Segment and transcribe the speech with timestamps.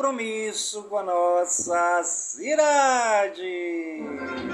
[0.00, 4.02] compromisso com a nossa cidade.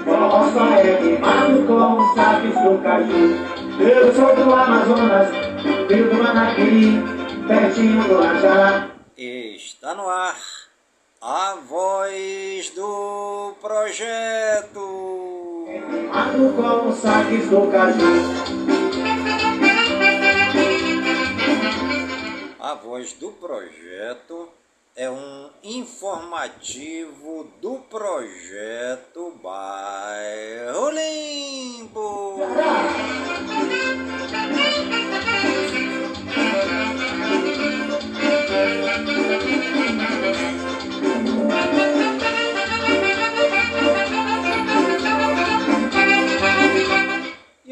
[0.05, 3.31] Nossa é queimado com os sapos do caju.
[3.79, 5.29] Eu sou do Amazonas,
[5.87, 7.01] filho do Manaquiri,
[7.47, 8.91] pertinho do Ajará.
[9.15, 10.35] Está no ar
[11.21, 15.63] a voz do projeto.
[15.65, 18.03] Queimado com os sapos do caju.
[22.59, 24.56] A voz do projeto
[24.97, 32.39] é um informativo do projeto Bairro Limpo.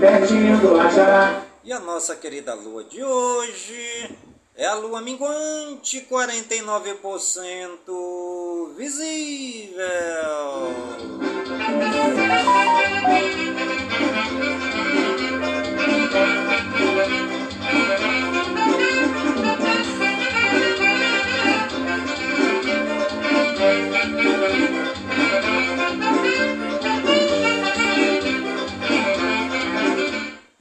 [0.00, 1.47] pertinho do Ajará.
[1.68, 4.16] E a nossa querida lua de hoje
[4.56, 9.84] é a lua minguante, 49% visível.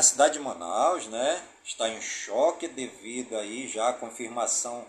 [0.00, 4.86] A cidade de Manaus, né, está em choque devido aí já à confirmação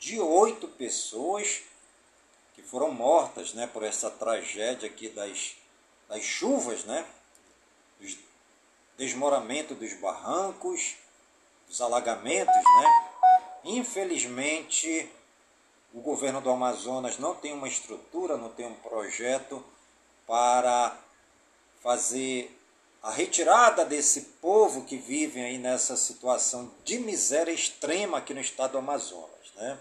[0.00, 1.62] de oito pessoas
[2.56, 5.54] que foram mortas, né, por essa tragédia aqui das,
[6.08, 7.06] das chuvas, né,
[8.00, 8.18] dos
[8.96, 10.96] desmoramento dos barrancos,
[11.68, 13.10] dos alagamentos, né.
[13.62, 15.08] Infelizmente,
[15.94, 19.64] o governo do Amazonas não tem uma estrutura, não tem um projeto
[20.26, 20.98] para
[21.80, 22.57] fazer
[23.08, 28.72] a retirada desse povo que vive aí nessa situação de miséria extrema aqui no estado
[28.72, 29.50] do Amazonas.
[29.56, 29.78] Né?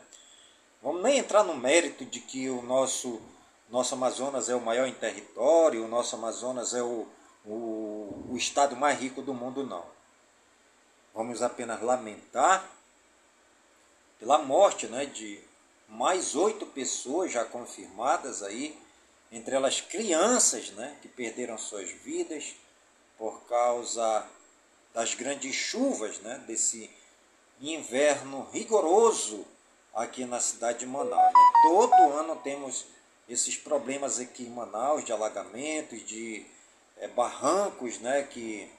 [0.82, 3.22] Vamos nem entrar no mérito de que o nosso,
[3.70, 7.06] nosso Amazonas é o maior em território, o nosso Amazonas é o,
[7.46, 9.84] o, o estado mais rico do mundo, não.
[11.14, 12.66] Vamos apenas lamentar
[14.20, 15.38] pela morte né, de
[15.90, 18.80] mais oito pessoas já confirmadas aí,
[19.30, 22.56] entre elas crianças né, que perderam suas vidas
[23.18, 24.26] por causa
[24.94, 26.90] das grandes chuvas né, desse
[27.60, 29.46] inverno rigoroso
[29.94, 31.34] aqui na cidade de Manaus.
[31.34, 31.34] né.
[31.64, 32.86] Todo ano temos
[33.28, 36.46] esses problemas aqui em Manaus de alagamentos, de
[36.98, 38.72] eh, barrancos né, que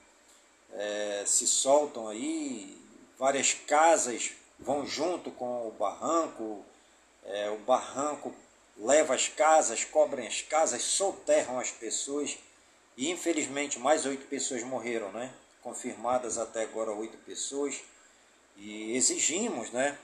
[0.73, 2.81] eh, se soltam aí,
[3.19, 6.65] várias casas vão junto com o barranco,
[7.25, 8.35] eh, o barranco
[8.77, 12.39] leva as casas, cobrem as casas, soterram as pessoas
[12.99, 15.33] e infelizmente mais oito pessoas morreram, né?
[15.63, 17.81] Confirmadas até agora oito pessoas.
[18.57, 19.97] E exigimos, né?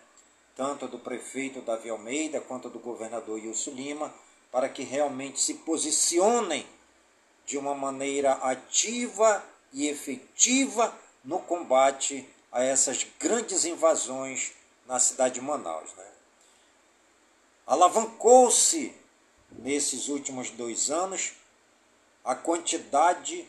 [0.55, 4.15] Tanto do prefeito Davi Almeida quanto do governador Wilson Lima,
[4.53, 6.65] para que realmente se posicionem
[7.45, 14.53] de uma maneira ativa e efetiva no combate a essas grandes invasões
[14.87, 15.93] na cidade de Manaus.
[15.95, 16.07] Né?
[17.67, 18.95] Alavancou-se
[19.51, 21.33] nesses últimos dois anos
[22.25, 23.47] a quantidade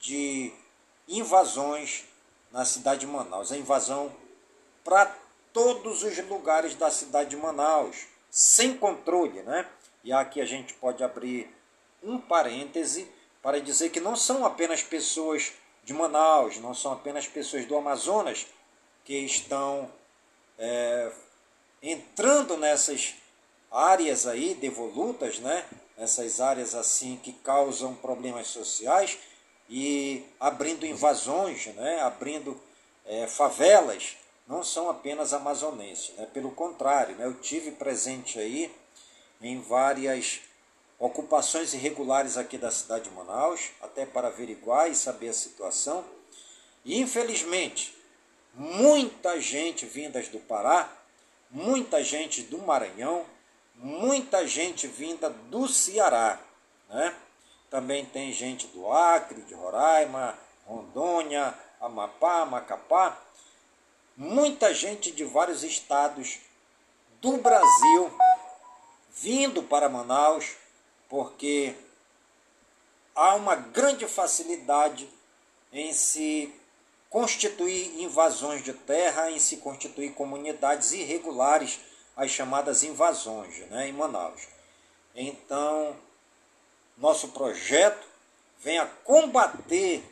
[0.00, 0.52] de
[1.06, 2.04] invasões
[2.50, 3.52] na cidade de Manaus.
[3.52, 4.12] A invasão
[4.84, 5.14] para
[5.52, 9.66] todos os lugares da cidade de Manaus, sem controle, né?
[10.02, 11.54] E aqui a gente pode abrir
[12.02, 13.10] um parêntese
[13.42, 15.52] para dizer que não são apenas pessoas
[15.84, 18.46] de Manaus, não são apenas pessoas do Amazonas
[19.04, 19.90] que estão
[20.58, 21.10] é,
[21.82, 23.14] entrando nessas
[23.70, 25.64] áreas aí devolutas, né?
[25.98, 29.18] Essas áreas assim que causam problemas sociais
[29.68, 32.00] e abrindo invasões, né?
[32.00, 32.58] Abrindo
[33.04, 34.16] é, favelas,
[34.46, 36.26] não são apenas amazonenses, né?
[36.32, 37.26] Pelo contrário, né?
[37.26, 38.72] Eu tive presente aí
[39.42, 40.40] em várias
[40.98, 46.04] ocupações irregulares aqui da cidade de Manaus, até para averiguar e saber a situação.
[46.84, 47.94] E infelizmente,
[48.54, 50.92] muita gente vindas do Pará,
[51.50, 53.24] muita gente do Maranhão,
[53.78, 56.38] muita gente vinda do Ceará,
[56.88, 57.14] né?
[57.70, 63.16] Também tem gente do Acre, de Roraima, Rondônia, Amapá, Macapá,
[64.16, 66.40] muita gente de vários estados
[67.20, 68.12] do Brasil
[69.14, 70.56] vindo para Manaus,
[71.08, 71.74] porque
[73.14, 75.08] há uma grande facilidade
[75.72, 76.54] em se
[77.10, 81.80] constituir invasões de terra, em se constituir comunidades irregulares,
[82.18, 84.48] as chamadas invasões né, em Manaus.
[85.14, 85.96] Então,
[86.96, 88.04] nosso projeto
[88.58, 90.04] vem a combater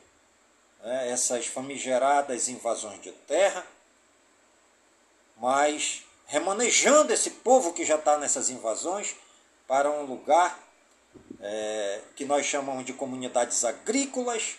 [0.84, 3.66] né, essas famigeradas invasões de terra,
[5.36, 9.16] mas remanejando esse povo que já está nessas invasões
[9.66, 10.56] para um lugar
[11.40, 14.56] é, que nós chamamos de comunidades agrícolas,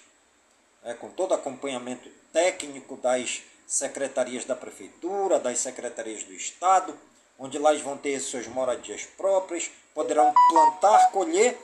[0.84, 6.98] é, com todo acompanhamento técnico das secretarias da prefeitura, das secretarias do estado,
[7.38, 11.58] onde lá eles vão ter suas moradias próprias, poderão plantar, colher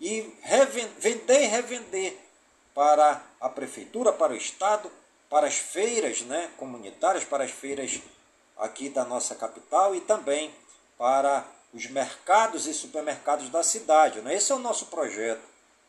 [0.00, 0.32] e
[0.98, 2.16] vender e revender
[2.74, 4.90] para a prefeitura, para o estado,
[5.30, 8.00] para as feiras né, comunitárias, para as feiras
[8.56, 10.50] aqui da nossa capital e também
[10.96, 14.20] para os mercados e supermercados da cidade.
[14.20, 14.34] Né?
[14.34, 15.42] Esse é o nosso projeto.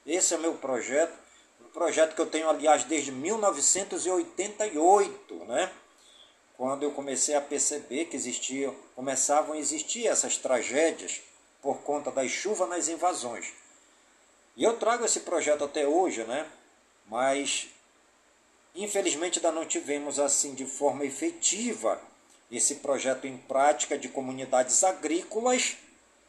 [0.06, 1.14] Esse é o meu projeto.
[1.62, 5.72] Um projeto que eu tenho, aliás, desde 1988, né?
[6.58, 11.22] Quando eu comecei a perceber que existiam, começavam a existir essas tragédias
[11.62, 13.54] por conta das chuvas nas invasões.
[14.56, 16.50] E eu trago esse projeto até hoje, né?
[17.08, 17.68] mas
[18.74, 22.02] infelizmente ainda não tivemos assim de forma efetiva
[22.52, 25.78] esse projeto em prática de comunidades agrícolas,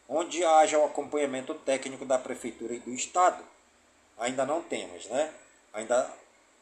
[0.08, 3.44] onde haja o acompanhamento técnico da Prefeitura e do Estado.
[4.18, 5.32] Ainda não temos, né?
[5.72, 6.10] Ainda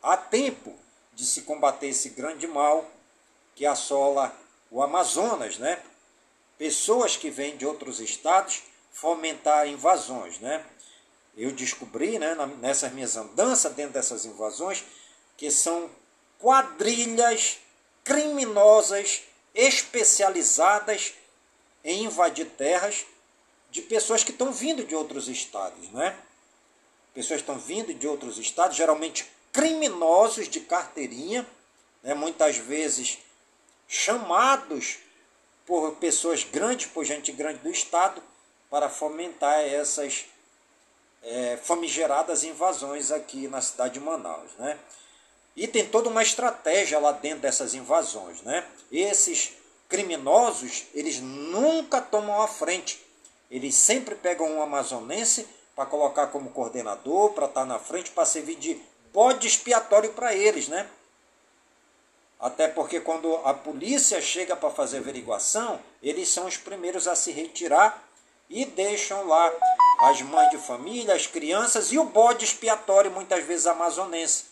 [0.03, 0.75] há tempo
[1.15, 2.91] de se combater esse grande mal
[3.55, 4.35] que assola
[4.71, 5.81] o Amazonas, né?
[6.59, 8.63] Pessoas que vêm de outros estados
[8.93, 10.65] fomentar invasões, né?
[11.37, 14.85] Eu descobri, né, nessas minhas andanças dentro dessas invasões,
[15.37, 15.91] que são
[16.39, 17.59] quadrilhas
[18.05, 19.23] criminosas
[19.53, 21.15] especializadas
[21.83, 23.05] em invadir terras
[23.71, 26.17] de pessoas que estão vindo de outros estados, né?
[27.13, 31.47] Pessoas estão vindo de outros estados, geralmente criminosos de carteirinha,
[32.03, 32.13] né?
[32.15, 33.19] muitas vezes
[33.95, 34.99] chamados
[35.65, 38.21] por pessoas grandes, por gente grande do estado,
[38.69, 40.25] para fomentar essas
[41.23, 44.77] é, famigeradas invasões aqui na cidade de Manaus, né?
[45.57, 48.67] E tem toda uma estratégia lá dentro dessas invasões, né?
[48.91, 49.53] Esses
[49.89, 53.01] criminosos, eles nunca tomam a frente.
[53.49, 55.47] Eles sempre pegam um amazonense
[55.77, 58.81] para colocar como coordenador, para estar na frente, para servir de
[59.13, 60.91] bode expiatório para eles, né?
[62.45, 67.33] Até porque quando a polícia chega para fazer averiguação, eles são os primeiros a se
[67.33, 68.07] retirar
[68.51, 69.51] e deixam lá
[70.01, 74.45] as mães de família, as crianças e o bode expiatório, muitas vezes amazonense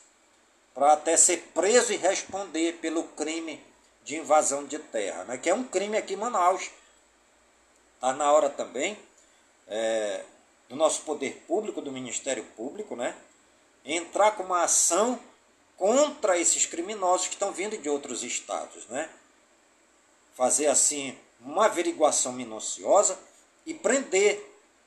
[0.73, 3.63] para até ser preso e responder pelo crime
[4.03, 5.37] de invasão de terra, né?
[5.37, 6.71] que é um crime aqui em Manaus.
[7.97, 8.99] Está na hora também
[9.69, 10.25] é,
[10.67, 13.15] do nosso poder público, do Ministério Público, né?
[13.85, 15.21] entrar com uma ação
[15.83, 18.87] contra esses criminosos que estão vindo de outros estados.
[18.87, 19.11] Né?
[20.33, 23.19] Fazer assim uma averiguação minuciosa
[23.67, 24.41] e prender,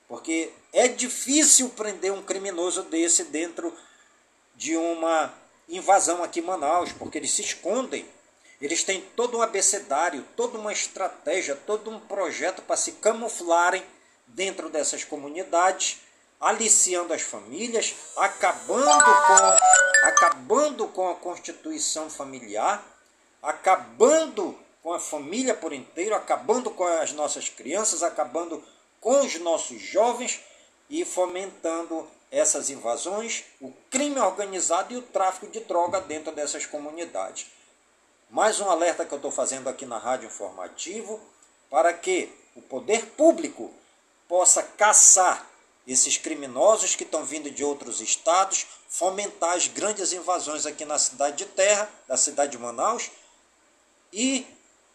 [0.08, 3.76] porque é difícil prender um criminoso desse dentro
[4.54, 5.34] de uma
[5.68, 8.08] invasão aqui em Manaus, porque eles se escondem.
[8.58, 13.84] Eles têm todo um abecedário, toda uma estratégia, todo um projeto para se camuflarem
[14.28, 16.00] dentro dessas comunidades,
[16.40, 22.84] aliciando as famílias, acabando com, acabando com a constituição familiar,
[23.42, 28.62] acabando com a família por inteiro, acabando com as nossas crianças, acabando
[29.00, 30.40] com os nossos jovens
[30.88, 37.46] e fomentando essas invasões, o crime organizado e o tráfico de droga dentro dessas comunidades.
[38.28, 41.20] Mais um alerta que eu estou fazendo aqui na Rádio Informativo
[41.70, 43.72] para que o poder público
[44.28, 45.46] possa caçar
[45.86, 51.36] esses criminosos que estão vindo de outros estados, fomentar as grandes invasões aqui na cidade
[51.36, 53.10] de Terra, da cidade de Manaus,
[54.12, 54.46] e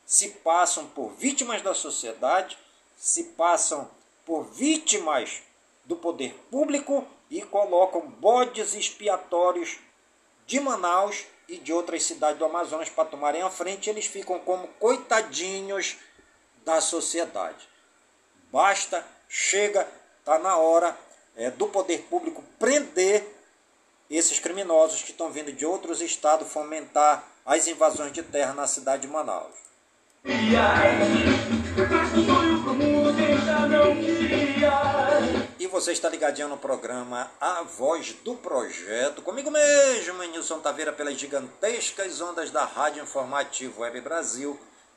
[0.06, 2.58] se passam por vítimas da sociedade,
[2.98, 3.90] se passam
[4.26, 5.42] por vítimas
[5.86, 9.78] do poder público e colocam bodes expiatórios
[10.46, 14.68] de Manaus e de outras cidades do Amazonas para tomarem a frente, eles ficam como
[14.80, 15.98] coitadinhos
[16.66, 17.68] da sociedade.
[18.52, 19.88] Basta, chega,
[20.22, 20.96] está na hora
[21.36, 23.28] é, do poder público prender
[24.10, 29.04] esses criminosos que estão vindo de outros estados fomentar as invasões de terra na cidade
[29.04, 29.56] de Manaus.
[35.60, 41.18] E você está ligadinho no programa A Voz do Projeto, comigo mesmo, Nilson Taveira, pelas
[41.18, 44.60] gigantescas ondas da Rádio Informativo Web Brasil,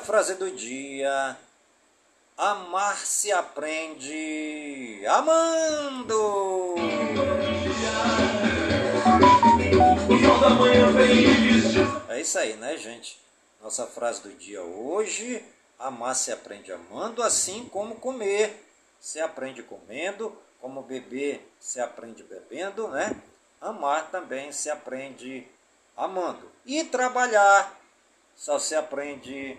[0.00, 1.36] frase do dia:
[2.36, 6.74] Amar se aprende amando.
[12.08, 13.20] É isso aí, né, gente?
[13.62, 15.44] Nossa frase do dia hoje:
[15.78, 18.68] Amar se aprende amando, assim como comer
[19.02, 23.20] se aprende comendo, como beber se aprende bebendo, né?
[23.60, 25.44] Amar também se aprende
[25.96, 26.48] amando.
[26.64, 27.76] E trabalhar
[28.36, 29.58] só se aprende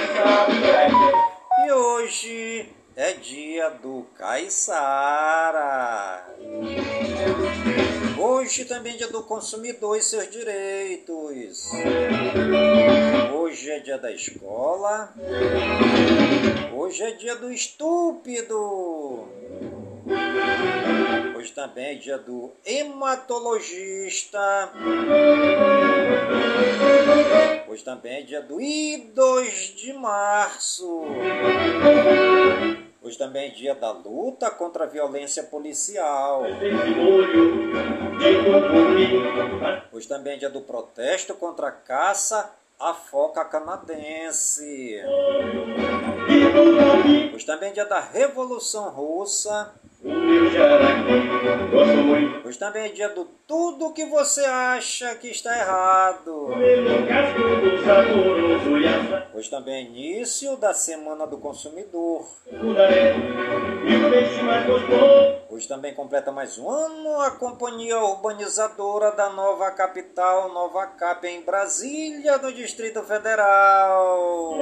[3.01, 6.23] é dia do Caiçara.
[8.15, 11.71] Hoje também é dia do consumidor e seus direitos.
[13.33, 15.11] Hoje é dia da escola.
[16.75, 19.27] Hoje é dia do estúpido.
[21.35, 24.71] Hoje também é dia do hematologista.
[27.67, 31.01] Hoje também é dia do I2 de março.
[33.03, 36.43] Hoje também é dia da luta contra a violência policial.
[39.91, 45.01] Hoje também é dia do protesto contra a caça à foca canadense.
[47.33, 49.73] Hoje também é dia da Revolução Russa.
[52.43, 56.47] Hoje também é dia do tudo que você acha que está errado.
[59.35, 62.25] Hoje também é início da Semana do Consumidor.
[65.67, 72.37] Também completa mais um ano a Companhia Urbanizadora da nova capital, Nova Cap, em Brasília,
[72.37, 74.57] no Distrito Federal.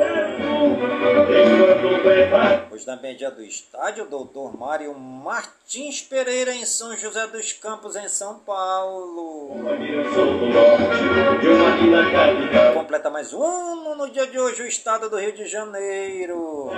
[2.72, 7.96] Hoje também é dia do estádio Doutor Mário Martins Pereira, em São José dos Campos,
[7.96, 9.52] em São Paulo.
[12.74, 16.70] Completa mais um ano no dia de hoje o estado do Rio de Janeiro.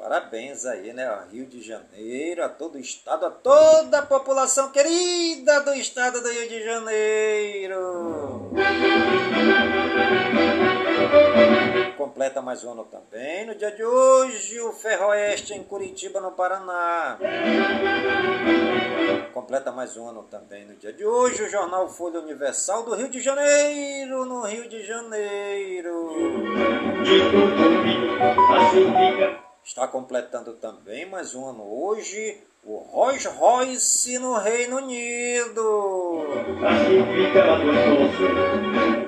[0.00, 1.06] Parabéns aí, né?
[1.30, 6.30] Rio de Janeiro, a todo o estado, a toda a população querida do estado do
[6.30, 8.50] Rio de Janeiro.
[11.98, 13.44] Completa mais um ano também.
[13.44, 17.18] No dia de hoje, o Ferroeste em Curitiba, no Paraná.
[19.34, 20.64] Completa mais um ano também.
[20.64, 24.82] No dia de hoje, o Jornal Folha Universal do Rio de Janeiro, no Rio de
[24.82, 26.10] Janeiro.
[29.64, 36.26] Está completando também mais um ano hoje o Rolls Royce no Reino Unido.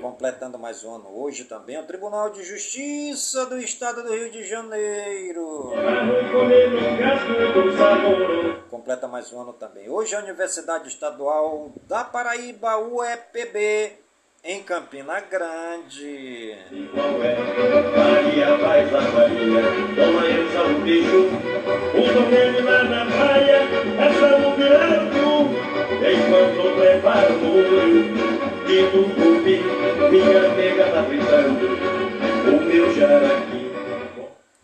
[0.01, 4.45] Completando mais um ano hoje também o Tribunal de Justiça do Estado do Rio de
[4.45, 5.73] Janeiro.
[8.71, 14.02] Completa mais um ano também hoje a Universidade Estadual da Paraíba, UEPB
[14.45, 16.57] em Campina Grande.
[17.97, 19.63] Maria faz a Maria,
[19.95, 21.29] Dona Elsa o bicho,
[21.95, 23.63] o torneio lá na praia,
[24.01, 25.47] essa no virando,
[26.03, 28.03] enquanto prepara o molho,
[28.67, 29.61] de tucupi,
[30.11, 31.67] minha nega tá fritando,
[32.49, 33.73] o meu jaraqui.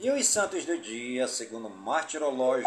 [0.01, 2.67] E os santos do dia, segundo o martirológio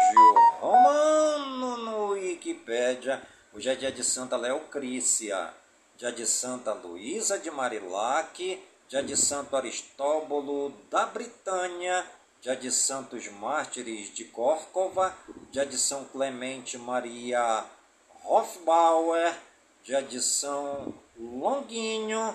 [0.60, 3.20] romano no Wikipédia.
[3.54, 5.50] Hoje é dia de Santa Leocrícia,
[6.02, 12.04] dia de Santa Luísa de Marilac, dia de Santo Aristóbulo da Britânia,
[12.40, 15.16] dia de Santos Mártires de Córcova,
[15.52, 17.64] dia de São Clemente Maria
[18.24, 19.32] Hofbauer,
[19.84, 22.34] dia de São Longuinho,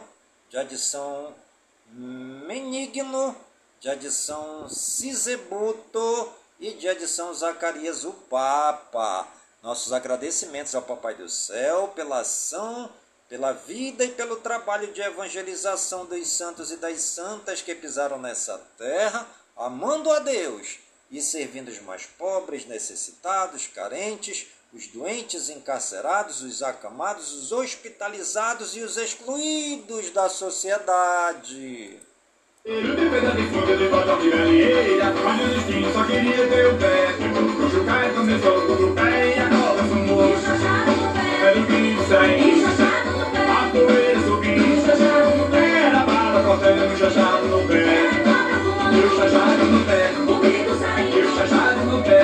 [0.49, 1.35] dia de São
[1.91, 3.35] Menigno,
[3.81, 9.27] dia de São Sisebuto e dia de São Zacarias o Papa.
[9.61, 12.89] Nossos agradecimentos ao Papai do Céu pela ação,
[13.29, 18.57] pela vida e pelo trabalho de evangelização dos santos e das santas que pisaram nessa
[18.77, 20.79] terra, amando a Deus
[21.11, 28.81] e servindo os mais pobres, necessitados, carentes, os doentes, encarcerados, os acamados, os hospitalizados e
[28.81, 31.99] os excluídos da sociedade.
[46.97, 47.85] Chachado no pé.
[48.91, 50.11] E o chachado no pé.
[51.13, 52.21] E o chachado no pé.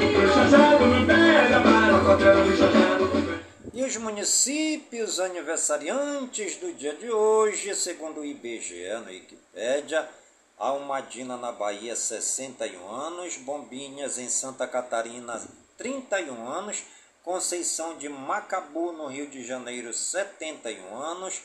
[0.00, 1.44] E o chachado no pé.
[1.46, 3.44] Era bala cortando chachado no pé.
[3.74, 10.08] E os municípios aniversariantes do dia de hoje, segundo o IBGE no Wikipédia,
[10.56, 15.42] Almadina na Bahia, 61 anos, Bombinhas em Santa Catarina,
[15.76, 16.84] 31 anos,
[17.22, 21.42] Conceição de Macabu, no Rio de Janeiro, 71 anos,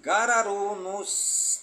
[0.00, 1.04] Gararu,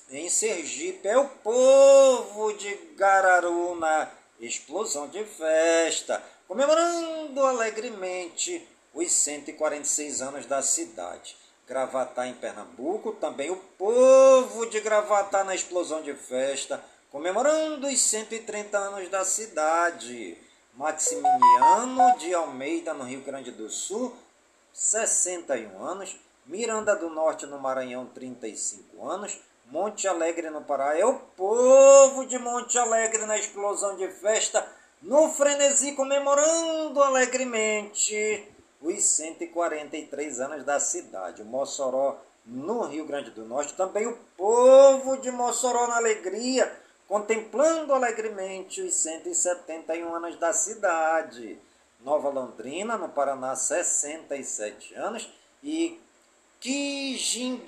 [0.10, 10.21] em Sergipe, é o povo de Gararu na explosão de festa, comemorando alegremente os 146
[10.21, 11.36] anos da cidade.
[11.67, 18.77] Gravatá em Pernambuco, também o povo de Gravatá na explosão de festa, comemorando os 130
[18.77, 20.38] anos da cidade.
[20.73, 24.15] Maximiliano de Almeida, no Rio Grande do Sul,
[24.73, 26.15] 61 anos.
[26.49, 29.39] Miranda do Norte, no Maranhão, 35 anos.
[29.67, 34.67] Monte Alegre, no Pará, é o povo de Monte Alegre na explosão de festa,
[34.99, 38.47] no frenesi, comemorando alegremente
[38.81, 41.43] os 143 anos da cidade.
[41.43, 46.75] Mossoró, no Rio Grande do Norte, também o povo de Mossoró na alegria,
[47.07, 51.59] contemplando alegremente os 171 anos da cidade.
[51.99, 55.29] Nova Londrina, no Paraná, 67 anos.
[55.62, 55.99] E
[56.59, 57.63] Kijing,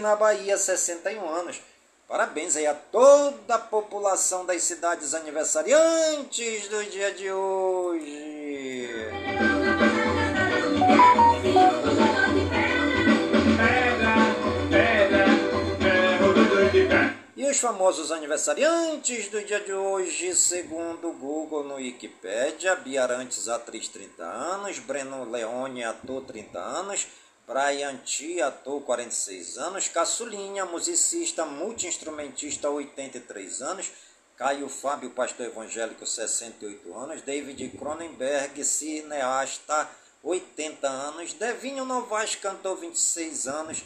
[0.00, 1.60] na Bahia, 61 anos.
[2.08, 8.88] Parabéns aí a toda a população das cidades aniversariantes do dia de hoje.
[17.36, 23.48] E os famosos aniversariantes do dia de hoje, segundo o Google no Wikipedia, Bia Arantes,
[23.48, 27.06] atriz 30 anos, Breno Leone, ator 30 anos,
[27.46, 33.92] Brian T, ator 46 anos, Caçulinha, musicista, multiinstrumentista 83 anos,
[34.36, 39.88] Caio Fábio, pastor evangélico 68 anos, David Cronenberg, cineasta
[40.24, 43.84] 80 anos, Devinho Novaes, cantor 26 anos,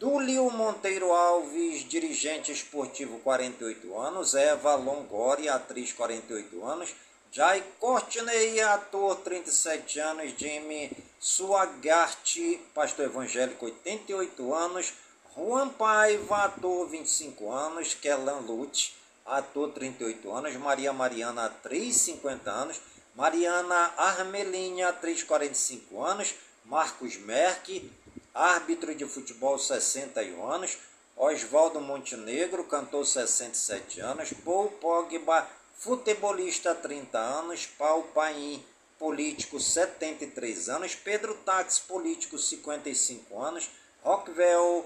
[0.00, 6.92] Dúlio Monteiro Alves, dirigente esportivo 48 anos, Eva Longori, atriz 48 anos,
[7.32, 10.90] Jai Courtney, ator 37 anos, Jimmy
[11.20, 14.94] Suagarte, pastor evangélico 88 anos,
[15.32, 18.92] Juan Paiva, ator 25 anos, Kellan Lute,
[19.24, 22.80] ator 38 anos, Maria Mariana, atriz 50 anos,
[23.14, 27.88] Mariana Armelinha, atriz 45 anos, Marcos Merck,
[28.34, 30.78] árbitro de futebol 61 anos,
[31.16, 35.48] Oswaldo Montenegro, cantor 67 anos, Paul Pogba,
[35.80, 38.62] futebolista 30 anos, Paul Paim,
[38.98, 43.70] político 73 anos, Pedro Tax, político 55 anos,
[44.04, 44.84] Rockville,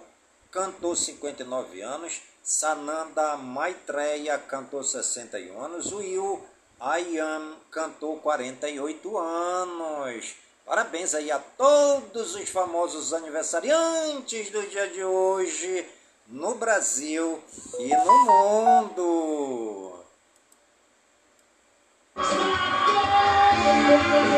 [0.53, 6.41] cantor 59 anos, Sananda Maitreya, cantor 61 anos, Will
[6.79, 10.37] Ayam cantou 48 anos.
[10.65, 15.87] Parabéns aí a todos os famosos aniversariantes do dia de hoje
[16.29, 17.43] no Brasil
[17.81, 19.84] e no mundo.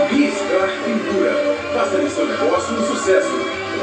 [0.09, 1.33] Riscar Pintura.
[1.75, 3.31] Faça de seu negócio um sucesso.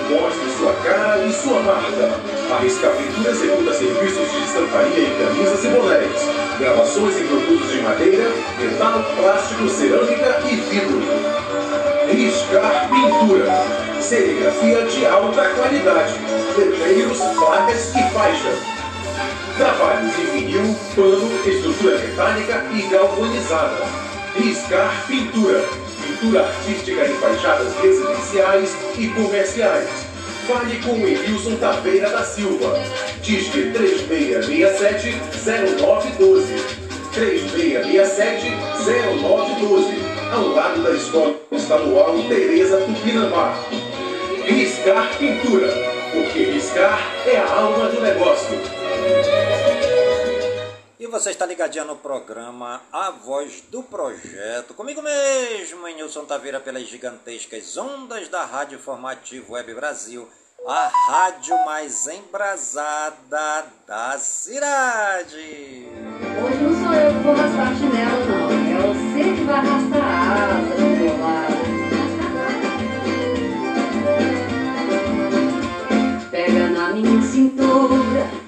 [0.10, 2.20] Mostre sua cara e sua marca.
[2.52, 6.30] A Riscar Pintura executa serviços de estamparia em camisas e bonés
[6.60, 11.02] Gravações em produtos de madeira, metal, plástico, cerâmica e vidro.
[12.10, 14.02] Riscar Pintura.
[14.02, 16.14] Serigrafia de alta qualidade.
[16.58, 18.83] Letreiros, placas e faixa.
[19.58, 23.86] Trabalhos em vinil, pano, estrutura metálica e galvanizada.
[24.36, 25.64] Riscar Pintura
[26.24, 29.90] pintura artística em fachadas residenciais e comerciais.
[30.48, 32.80] Fale com Wilson Taveira da Silva.
[33.22, 36.62] Disque 3667-0912.
[37.14, 39.94] 3667-0912.
[40.34, 43.58] Ao lado da Escola Estadual Tereza Tupinambá.
[44.46, 45.68] Riscar Pintura.
[46.12, 48.83] Porque riscar é a alma do negócio.
[51.00, 54.74] E você está ligadinho no programa A Voz do Projeto.
[54.74, 60.30] Comigo mesmo, em Nilson Taveira, pelas gigantescas ondas da Rádio Informativo Web Brasil,
[60.66, 65.88] a rádio mais embrasada da cidade.
[66.42, 68.50] Hoje não sou eu que vou arrastar chinelo, não.
[68.64, 71.64] É você que vai arrastar a asa do meu lado.
[76.32, 78.43] Pega na minha cintura.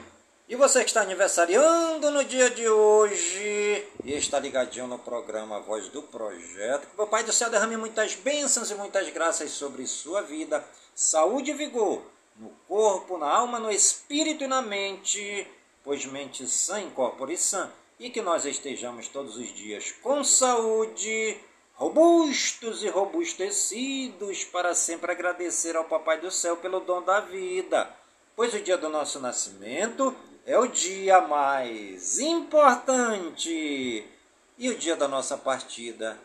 [0.55, 5.89] E você que está aniversariando no dia de hoje e está ligadinho no programa Voz
[5.89, 10.21] do Projeto, que o Pai do Céu derrame muitas bênçãos e muitas graças sobre sua
[10.21, 10.63] vida,
[10.95, 12.01] saúde e vigor,
[12.37, 15.45] no corpo, na alma, no espírito e na mente,
[15.83, 21.37] pois mente sã incorpore e sã, e que nós estejamos todos os dias com saúde,
[21.73, 27.93] robustos e robustecidos, para sempre agradecer ao Papai do Céu pelo dom da vida,
[28.37, 30.15] pois o dia do nosso nascimento
[30.47, 34.05] é o dia mais importante
[34.59, 36.15] e o dia da nossa partida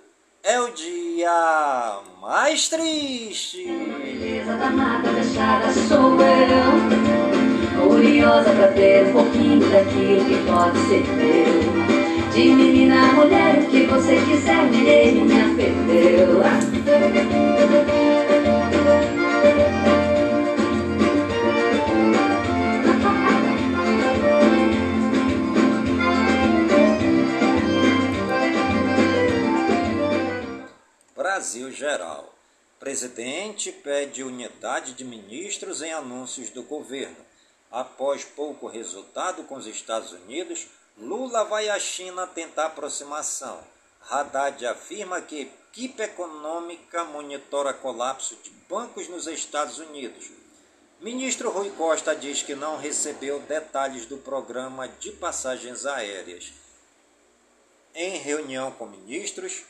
[0.43, 3.65] é o dia mais triste.
[3.65, 12.31] Beleza danada deixada sou eu, curiosa pra ter um pouquinho daquilo que pode ser meu.
[12.31, 16.41] De menina mulher, o que você quiser, ninguém me perdeu.
[31.21, 32.33] Brasil Geral.
[32.79, 37.19] Presidente pede unidade de ministros em anúncios do governo.
[37.71, 43.63] Após pouco resultado com os Estados Unidos, Lula vai à China tentar aproximação.
[44.09, 50.31] Haddad afirma que equipe econômica monitora colapso de bancos nos Estados Unidos.
[51.03, 56.51] Ministro Rui Costa diz que não recebeu detalhes do programa de passagens aéreas.
[57.95, 59.65] Em reunião com ministros,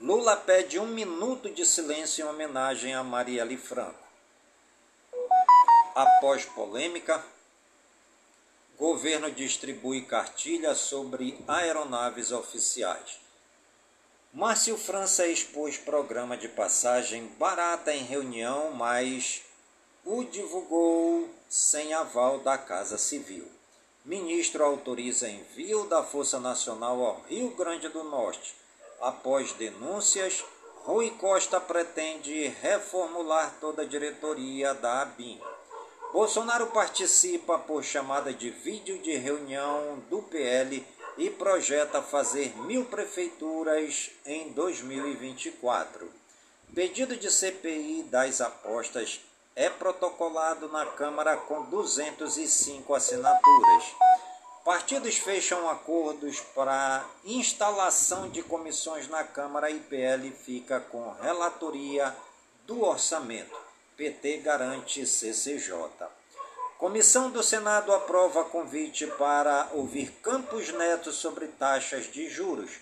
[0.00, 4.04] Lula pede um minuto de silêncio em homenagem a Marielle Franco.
[5.94, 7.24] Após polêmica,
[8.76, 13.20] governo distribui cartilha sobre aeronaves oficiais.
[14.32, 19.42] Márcio França expôs programa de passagem barata em reunião, mas
[20.04, 23.48] o divulgou sem aval da Casa Civil.
[24.04, 28.63] Ministro autoriza envio da Força Nacional ao Rio Grande do Norte
[29.04, 30.42] Após denúncias,
[30.84, 35.38] Rui Costa pretende reformular toda a diretoria da ABIN.
[36.10, 40.82] Bolsonaro participa por chamada de vídeo de reunião do PL
[41.18, 46.10] e projeta fazer mil prefeituras em 2024.
[46.74, 49.20] Pedido de CPI das apostas
[49.54, 53.84] é protocolado na Câmara com 205 assinaturas.
[54.64, 62.16] Partidos fecham acordos para instalação de comissões na Câmara e PL fica com relatoria
[62.66, 63.54] do orçamento.
[63.94, 66.08] PT garante CCJ.
[66.78, 72.80] Comissão do Senado aprova convite para ouvir Campos Neto sobre taxas de juros.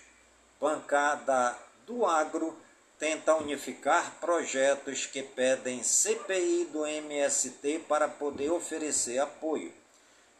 [0.61, 1.53] Bancada
[1.85, 2.57] do Agro
[2.97, 9.82] tenta unificar projetos que pedem CPI do MST para poder oferecer apoio.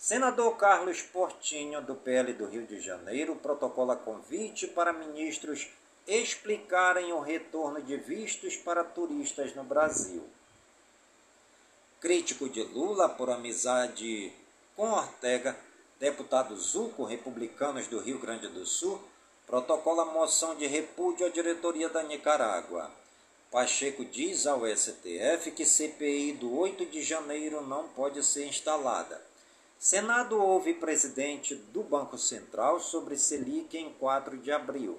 [0.04, 5.70] Senador Carlos Portinho, do PL do Rio de Janeiro, protocola convite para ministros
[6.06, 10.22] explicarem o retorno de vistos para turistas no Brasil.
[12.02, 14.34] Crítico de Lula por amizade
[14.76, 15.58] com Ortega,
[15.98, 19.02] deputado Zuco, republicanos do Rio Grande do Sul,
[19.48, 22.92] protocola moção de repúdio à diretoria da Nicarágua.
[23.50, 29.32] Pacheco diz ao STF que CPI do 8 de janeiro não pode ser instalada.
[29.84, 34.98] Senado ouve presidente do Banco Central sobre Selic em 4 de abril.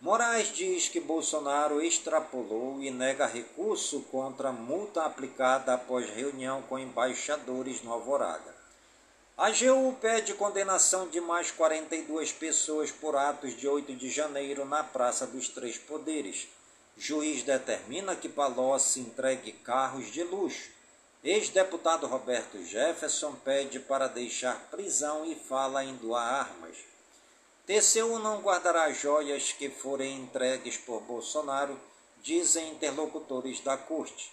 [0.00, 7.80] Moraes diz que Bolsonaro extrapolou e nega recurso contra multa aplicada após reunião com embaixadores
[7.84, 8.52] no Alvorada.
[9.36, 14.82] A AGU pede condenação de mais 42 pessoas por atos de 8 de janeiro na
[14.82, 16.48] Praça dos Três Poderes.
[16.96, 20.77] Juiz determina que Palocci entregue carros de luxo.
[21.24, 26.76] Ex-deputado Roberto Jefferson pede para deixar prisão e fala em doar armas.
[27.66, 31.78] TCU não guardará joias que forem entregues por Bolsonaro,
[32.22, 34.32] dizem interlocutores da corte.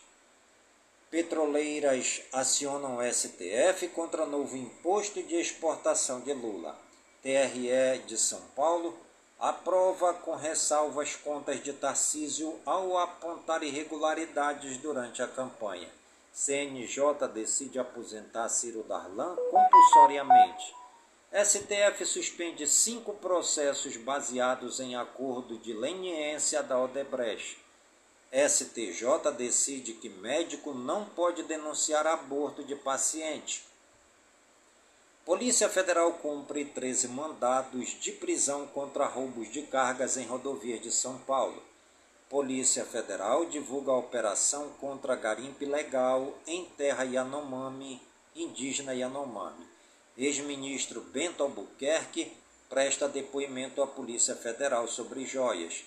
[1.10, 6.78] Petroleiras acionam STF contra novo imposto de exportação de Lula.
[7.24, 8.96] TRE de São Paulo
[9.40, 15.90] aprova com ressalvas contas de Tarcísio ao apontar irregularidades durante a campanha.
[16.36, 20.76] CNJ decide aposentar Ciro Darlan compulsoriamente.
[21.32, 27.58] STF suspende cinco processos baseados em acordo de leniência da Odebrecht.
[28.34, 33.64] STJ decide que médico não pode denunciar aborto de paciente.
[35.24, 41.18] Polícia Federal cumpre 13 mandados de prisão contra roubos de cargas em rodovias de São
[41.20, 41.64] Paulo.
[42.30, 48.02] Polícia Federal divulga a operação contra garimpe legal em terra Yanomami,
[48.36, 49.68] indígena Yanomami.
[50.18, 52.36] Ex-ministro Bento Albuquerque
[52.68, 55.86] presta depoimento à Polícia Federal sobre joias.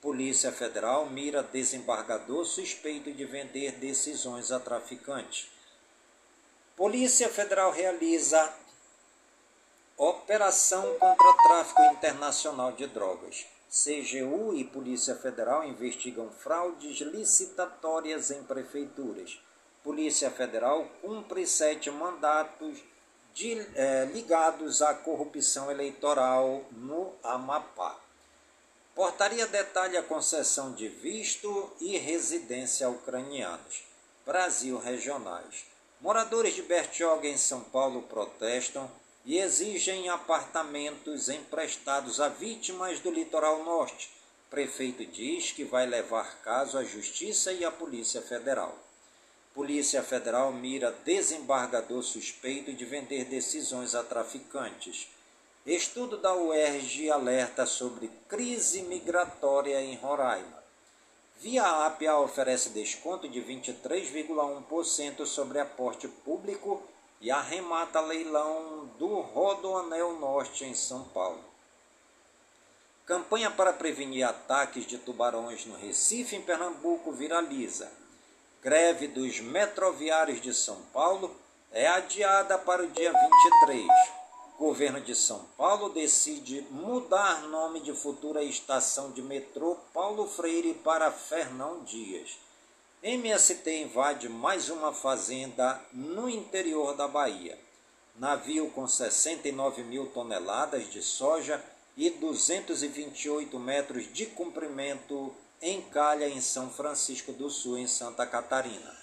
[0.00, 5.50] Polícia Federal mira desembargador suspeito de vender decisões a traficante.
[6.76, 8.54] Polícia Federal realiza
[9.96, 13.44] operação contra tráfico internacional de drogas.
[13.70, 19.40] CGU e Polícia Federal investigam fraudes licitatórias em prefeituras.
[19.84, 22.82] Polícia Federal cumpre sete mandatos
[23.32, 27.96] de, é, ligados à corrupção eleitoral no Amapá.
[28.92, 33.84] Portaria detalha a concessão de visto e residência a ucranianos.
[34.26, 35.64] Brasil regionais.
[36.00, 38.90] Moradores de Bertioga, em São Paulo, protestam
[39.30, 44.10] e exigem apartamentos emprestados a vítimas do litoral norte.
[44.50, 48.76] Prefeito diz que vai levar caso à Justiça e à Polícia Federal.
[49.54, 55.06] Polícia Federal mira desembargador suspeito de vender decisões a traficantes.
[55.64, 60.60] Estudo da UERJ alerta sobre crise migratória em Roraima.
[61.38, 66.82] Via APA oferece desconto de 23,1% sobre aporte público
[67.20, 71.44] e arremata leilão do Rodoanel Norte em São Paulo.
[73.04, 77.90] Campanha para prevenir ataques de tubarões no Recife, em Pernambuco, viraliza.
[78.62, 81.34] Greve dos metroviários de São Paulo
[81.72, 83.86] é adiada para o dia 23.
[84.58, 91.10] Governo de São Paulo decide mudar nome de futura estação de metrô Paulo Freire para
[91.10, 92.38] Fernão Dias.
[93.02, 97.58] MST invade mais uma fazenda no interior da Bahia.
[98.14, 101.64] Navio com 69 mil toneladas de soja
[101.96, 108.94] e 228 metros de comprimento encalha em São Francisco do Sul, em Santa Catarina.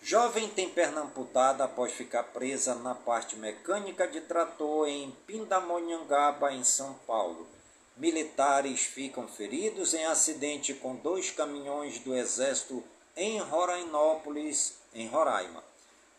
[0.00, 6.62] Jovem tem perna amputada após ficar presa na parte mecânica de trator em Pindamonhangaba, em
[6.62, 7.48] São Paulo.
[7.96, 12.84] Militares ficam feridos em acidente com dois caminhões do Exército
[13.20, 15.62] em Rorainópolis, em Roraima.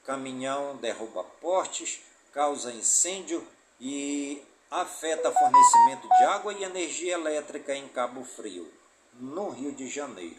[0.05, 1.99] Caminhão derruba portes,
[2.31, 3.45] causa incêndio
[3.79, 8.71] e afeta fornecimento de água e energia elétrica em Cabo Frio
[9.13, 10.37] no Rio de Janeiro.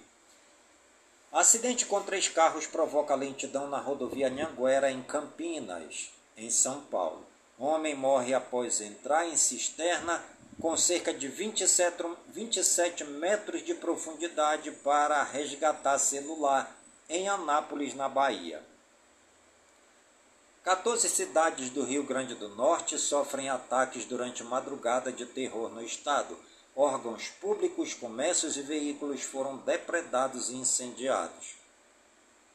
[1.32, 7.26] Acidente com três carros provoca lentidão na rodovia Nhanguera, em Campinas, em São Paulo.
[7.58, 10.22] Homem morre após entrar em cisterna
[10.62, 18.62] com cerca de 27, 27 metros de profundidade para resgatar celular em Anápolis, na Bahia.
[20.62, 26.38] 14 cidades do Rio Grande do Norte sofrem ataques durante madrugada de terror no estado
[26.76, 31.56] órgãos públicos, comércios e veículos foram depredados e incendiados.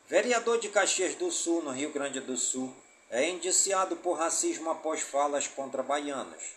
[0.08, 2.74] Vereador de Caxias do Sul, no Rio Grande do Sul,
[3.10, 6.56] é indiciado por racismo após falas contra baianos.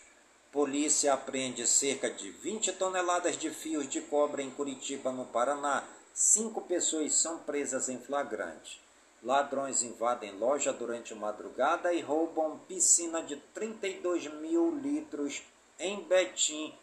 [0.51, 5.81] Polícia apreende cerca de 20 toneladas de fios de cobre em Curitiba, no Paraná.
[6.13, 8.81] Cinco pessoas são presas em flagrante.
[9.23, 15.41] Ladrões invadem loja durante madrugada e roubam piscina de 32 mil litros
[15.79, 16.75] em Betim,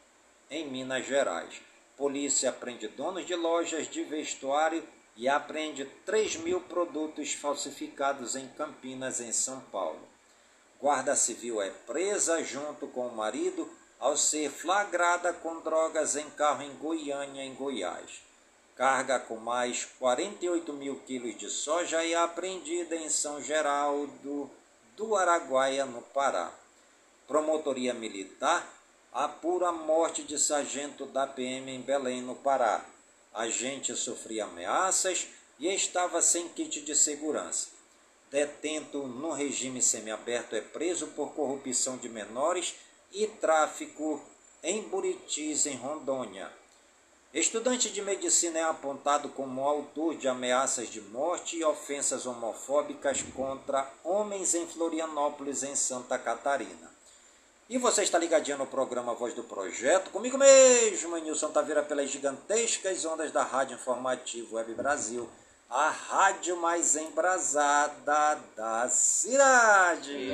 [0.50, 1.61] em Minas Gerais.
[1.94, 4.83] Polícia prende donos de lojas de vestuário
[5.14, 10.08] e apreende 3 mil produtos falsificados em Campinas, em São Paulo.
[10.81, 16.62] Guarda Civil é presa junto com o marido ao ser flagrada com drogas em carro
[16.62, 18.23] em Goiânia, em Goiás.
[18.77, 24.49] Carga com mais 48 mil quilos de soja é apreendida em São Geraldo
[24.97, 26.53] do Araguaia, no Pará.
[27.27, 28.64] Promotoria Militar
[29.12, 32.85] apura a morte de sargento da PM em Belém, no Pará.
[33.35, 35.27] A gente sofria ameaças
[35.59, 37.78] e estava sem kit de segurança.
[38.31, 42.75] Detento no regime semiaberto é preso por corrupção de menores
[43.11, 44.23] e tráfico
[44.62, 46.53] em Buritis, em Rondônia.
[47.33, 53.91] Estudante de medicina é apontado como autor de ameaças de morte e ofensas homofóbicas contra
[54.05, 56.91] homens em Florianópolis, em Santa Catarina.
[57.69, 63.05] E você está ligadinho no programa Voz do Projeto, comigo mesmo, Nilson Taveira, pelas gigantescas
[63.05, 65.29] ondas da Rádio Informativo Web Brasil,
[65.70, 70.33] a rádio mais embrasada da cidade.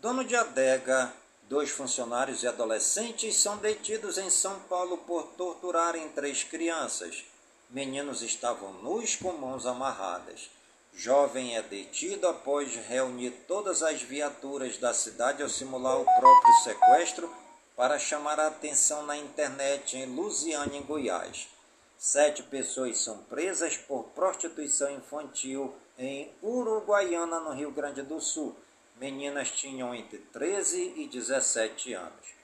[0.00, 1.12] Dono de adega,
[1.48, 7.24] dois funcionários e adolescentes são detidos em São Paulo por torturarem três crianças.
[7.70, 10.50] Meninos estavam nus com mãos amarradas.
[10.94, 17.34] Jovem é detido após reunir todas as viaturas da cidade ao simular o próprio sequestro
[17.76, 21.48] para chamar a atenção na internet em Lusiana, em Goiás.
[21.96, 28.54] Sete pessoas são presas por prostituição infantil em Uruguaiana, no Rio Grande do Sul
[29.00, 32.34] Meninas tinham entre 13 e 17 anos.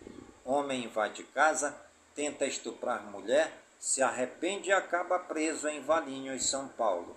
[0.45, 1.75] Homem invade casa,
[2.14, 7.17] tenta estuprar mulher, se arrepende e acaba preso em Valinhos, São Paulo.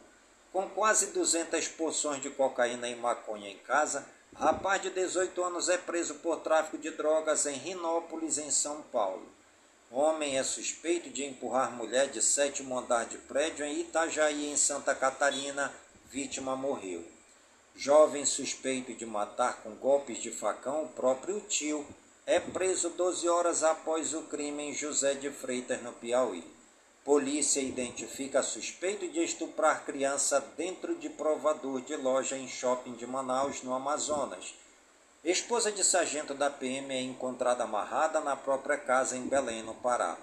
[0.52, 5.78] Com quase 200 porções de cocaína e maconha em casa, rapaz de 18 anos é
[5.78, 9.28] preso por tráfico de drogas em Rinópolis, em São Paulo.
[9.92, 14.96] Homem é suspeito de empurrar mulher de sétimo andar de prédio em Itajaí, em Santa
[14.96, 15.72] Catarina.
[16.10, 17.17] Vítima morreu.
[17.80, 21.86] Jovem suspeito de matar com golpes de facão o próprio tio
[22.26, 26.44] é preso 12 horas após o crime em José de Freitas, no Piauí.
[27.06, 33.62] Polícia identifica suspeito de estuprar criança dentro de provador de loja em shopping de Manaus,
[33.62, 34.56] no Amazonas.
[35.24, 40.18] Esposa de sargento da PM é encontrada amarrada na própria casa em Belém, no Pará.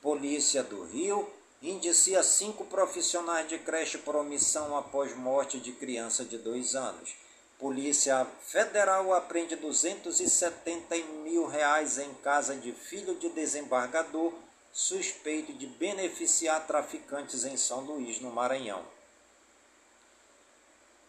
[0.00, 1.28] Polícia do Rio
[1.70, 7.16] indicia cinco profissionais de creche por omissão após morte de criança de dois anos.
[7.58, 14.32] Polícia Federal apreende 270 mil reais em casa de filho de desembargador
[14.72, 18.82] suspeito de beneficiar traficantes em São Luís, no Maranhão.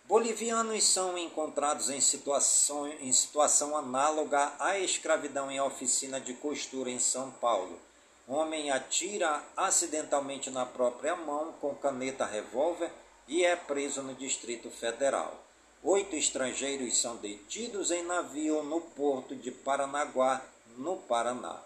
[0.08, 7.00] Bolivianos são encontrados em situação, em situação análoga à escravidão em oficina de costura em
[7.00, 7.80] São Paulo.
[8.28, 12.92] Homem atira acidentalmente na própria mão com caneta revólver
[13.28, 15.44] e é preso no Distrito Federal.
[15.84, 20.42] Oito estrangeiros são detidos em navio no porto de Paranaguá,
[20.76, 21.62] no Paraná.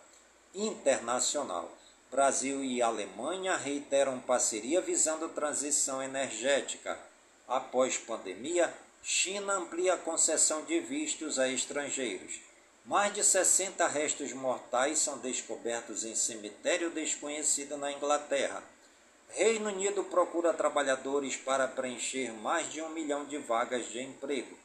[0.54, 1.72] Internacional.
[2.12, 7.00] Brasil e Alemanha reiteram parceria visando transição energética.
[7.48, 12.49] Após pandemia, China amplia a concessão de vistos a estrangeiros.
[12.90, 18.64] Mais de 60 restos mortais são descobertos em cemitério desconhecido na Inglaterra.
[19.30, 24.58] Reino Unido procura trabalhadores para preencher mais de um milhão de vagas de emprego.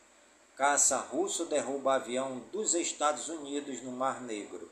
[0.57, 4.71] Caça russo derruba avião dos Estados Unidos no Mar Negro.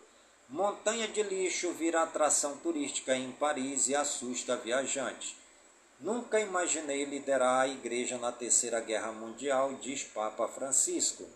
[0.48, 5.36] Montanha de lixo vira atração turística em Paris e assusta viajantes.
[6.00, 11.28] Nunca imaginei liderar a igreja na Terceira Guerra Mundial, diz Papa Francisco.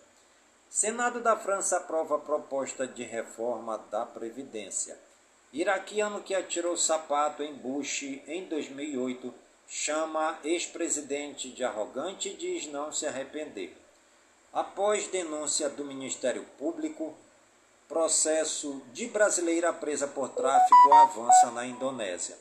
[0.68, 4.98] Senado da França aprova proposta de reforma da Previdência.
[5.52, 9.32] Iraquiano que atirou sapato em Bush em 2008
[9.68, 13.76] chama ex-presidente de arrogante e diz não se arrepender.
[14.52, 17.14] Após denúncia do Ministério Público,
[17.88, 22.36] processo de brasileira presa por tráfico avança na Indonésia.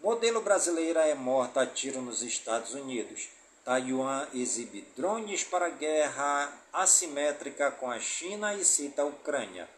[0.00, 3.28] Modelo brasileira é morta a tiro nos Estados Unidos.
[3.64, 9.68] Taiwan exibe drones para guerra assimétrica com a China e cita a Ucrânia.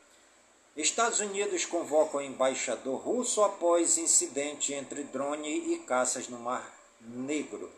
[0.76, 6.68] Estados Unidos convoca o embaixador russo após incidente entre drone e caças no Mar
[7.00, 7.70] Negro.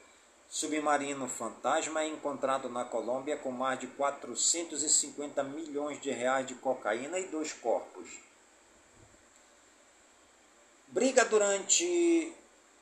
[0.49, 7.19] Submarino fantasma é encontrado na Colômbia com mais de 450 milhões de reais de cocaína
[7.19, 8.09] e dois corpos.
[10.87, 12.33] Briga durante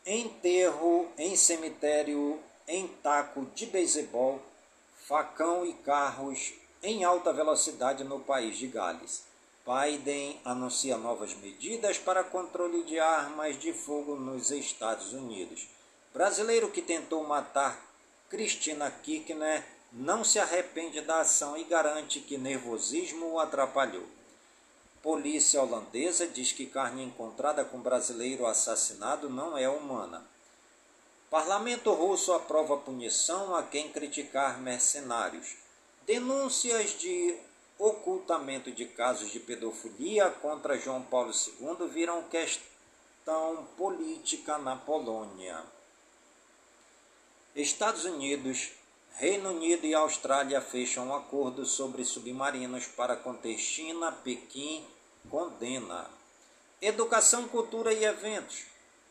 [0.06, 4.40] enterro em cemitério em taco de beisebol,
[5.06, 9.24] facão e carros em alta velocidade no país de Gales.
[9.66, 15.66] Biden anuncia novas medidas para controle de armas de fogo nos Estados Unidos.
[16.12, 17.82] Brasileiro que tentou matar
[18.28, 24.04] Cristina Kirchner não se arrepende da ação e garante que nervosismo o atrapalhou.
[25.02, 30.26] Polícia holandesa diz que carne encontrada com brasileiro assassinado não é humana.
[31.34, 35.56] Parlamento russo aprova punição a quem criticar mercenários.
[36.06, 37.36] Denúncias de
[37.76, 45.60] ocultamento de casos de pedofilia contra João Paulo II viram questão política na Polônia.
[47.56, 48.70] Estados Unidos,
[49.14, 54.12] Reino Unido e Austrália fecham um acordo sobre submarinos para conter China.
[54.12, 54.86] Pequim
[55.28, 56.08] condena.
[56.80, 58.66] Educação, cultura e eventos.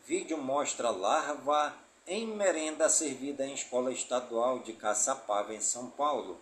[0.05, 6.39] Vídeo mostra larva em merenda servida em escola estadual de Caçapava, em São Paulo.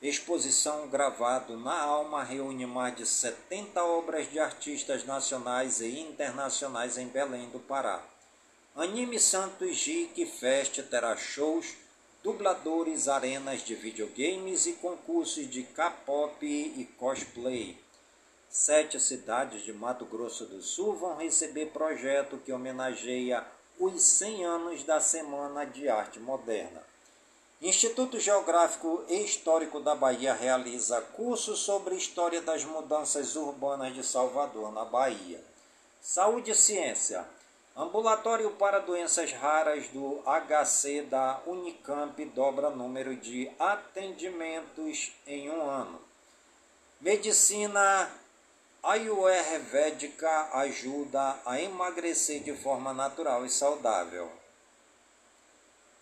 [0.00, 7.08] Exposição gravado na Alma reúne mais de 70 obras de artistas nacionais e internacionais em
[7.08, 8.02] Belém do Pará.
[8.76, 11.74] Anime Santos Geek Fest terá shows,
[12.22, 17.76] dubladores, arenas de videogames e concursos de K-pop e cosplay.
[18.48, 23.44] Sete cidades de Mato Grosso do Sul vão receber projeto que homenageia
[23.78, 26.82] os 100 anos da Semana de Arte Moderna.
[27.60, 34.70] Instituto Geográfico e Histórico da Bahia realiza curso sobre história das mudanças urbanas de Salvador,
[34.72, 35.42] na Bahia.
[36.00, 37.26] Saúde e Ciência.
[37.76, 46.00] Ambulatório para doenças raras do HC da Unicamp dobra número de atendimentos em um ano.
[47.00, 48.10] Medicina
[48.86, 54.30] Ayurvédica ajuda a emagrecer de forma natural e saudável.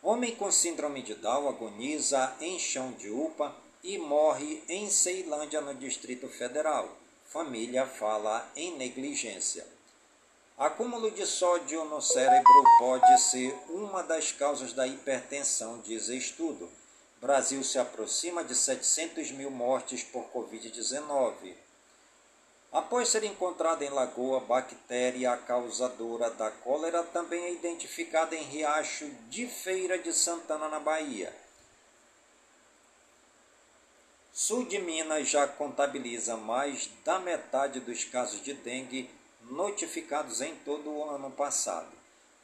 [0.02, 3.54] Homem com síndrome de Down agoniza em chão de UPA
[3.84, 6.88] e morre em Ceilândia, no Distrito Federal.
[7.28, 9.64] Família fala em negligência.
[10.58, 16.68] Acúmulo de sódio no cérebro pode ser uma das causas da hipertensão, diz estudo.
[17.20, 21.61] Brasil se aproxima de 700 mil mortes por Covid-19.
[22.72, 29.46] Após ser encontrada em lagoa, bactéria causadora da cólera também é identificada em Riacho de
[29.46, 31.36] Feira de Santana, na Bahia.
[34.32, 39.10] Sul de Minas já contabiliza mais da metade dos casos de dengue
[39.42, 41.92] notificados em todo o ano passado.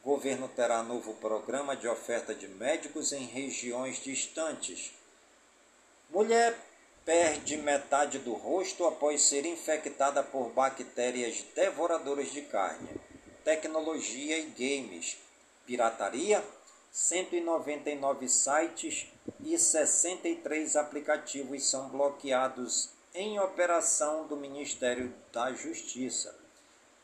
[0.04, 4.92] O governo terá novo programa de oferta de médicos em regiões distantes.
[6.10, 6.54] Mulher
[7.08, 12.86] perde metade do rosto após ser infectada por bactérias devoradoras de carne.
[13.42, 15.16] Tecnologia e games.
[15.64, 16.44] Pirataria.
[16.92, 19.06] 199 sites
[19.42, 26.38] e 63 aplicativos são bloqueados em operação do Ministério da Justiça.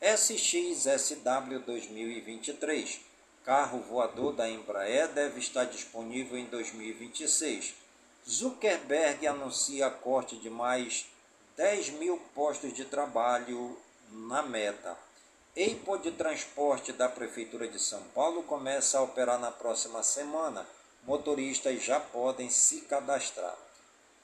[0.02, 3.00] SXSW 2023.
[3.42, 7.84] Carro voador da Embraer deve estar disponível em 2026
[8.27, 11.05] Zuckerberg anuncia corte de mais
[11.59, 13.77] 10 mil postos de trabalho
[14.11, 14.97] na meta.
[15.55, 20.66] EIPO de transporte da Prefeitura de São Paulo começa a operar na próxima semana.
[21.03, 23.55] Motoristas já podem se cadastrar.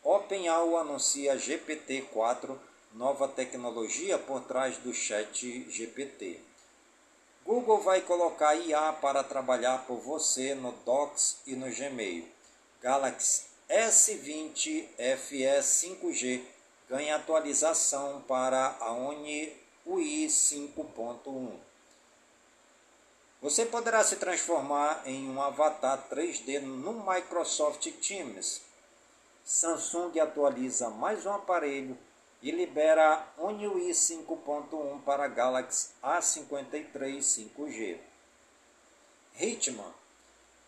[0.03, 2.57] OpenAI anuncia GPT-4,
[2.95, 6.41] nova tecnologia por trás do chat GPT.
[7.45, 12.27] Google vai colocar IA para trabalhar por você no Docs e no Gmail.
[12.81, 16.43] Galaxy S20 FE 5G
[16.89, 19.57] ganha atualização para a Oni
[19.87, 21.53] UI 5.1.
[23.41, 28.61] Você poderá se transformar em um avatar 3D no Microsoft Teams.
[29.45, 31.97] Samsung atualiza mais um aparelho
[32.43, 38.01] e libera One UI 5.1 para Galaxy A53 5G.
[39.39, 39.95] Hitman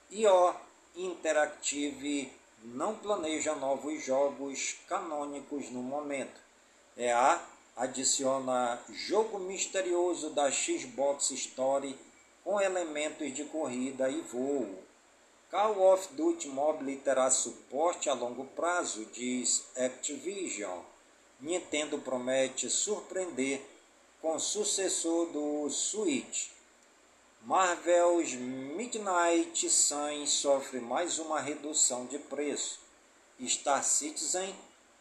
[0.08, 0.54] IO
[0.94, 6.40] Interactive não planeja novos jogos canônicos no momento.
[6.96, 7.40] EA
[7.76, 11.98] adiciona jogo misterioso da Xbox Story
[12.44, 14.78] com elementos de corrida e voo.
[15.50, 20.80] Call of Duty Mobile terá suporte a longo prazo, diz Activision.
[21.40, 23.60] Nintendo promete surpreender
[24.20, 26.50] com sucessor do Switch.
[27.44, 32.78] Marvel's Midnight Sun sofre mais uma redução de preço.
[33.44, 34.54] Star Citizen,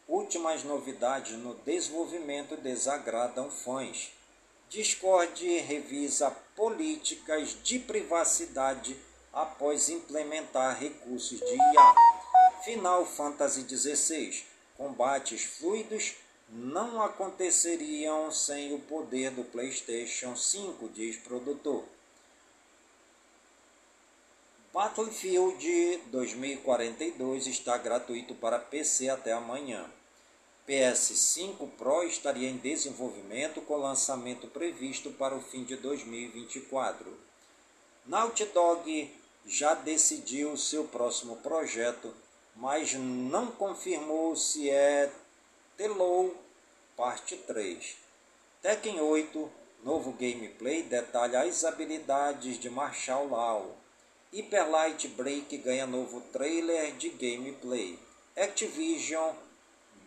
[0.08, 4.12] últimas novidades no desenvolvimento desagradam fãs.
[4.70, 8.98] Discord revisa políticas de privacidade
[9.32, 11.96] após implementar recursos de IA.
[12.64, 14.44] Final Fantasy XVI.
[14.76, 16.16] Combates fluidos
[16.50, 21.86] não aconteceriam sem o poder do PlayStation 5, diz produtor.
[24.74, 29.86] Battlefield 2042 está gratuito para PC até amanhã.
[30.66, 37.06] PS5 Pro estaria em desenvolvimento com lançamento previsto para o fim de 2024.
[38.06, 39.14] Naughty Dog
[39.46, 42.14] já decidiu seu próximo projeto,
[42.56, 45.12] mas não confirmou se é
[45.76, 46.34] Telou
[46.96, 47.98] Parte 3.
[48.62, 49.52] Tekken 8,
[49.84, 53.81] novo gameplay, detalha as habilidades de Marshall Law.
[54.34, 58.00] Hyper Light Break ganha novo trailer de gameplay.
[58.38, 59.34] Activision,